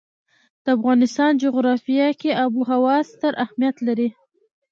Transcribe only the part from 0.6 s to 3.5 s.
د افغانستان جغرافیه کې آب وهوا ستر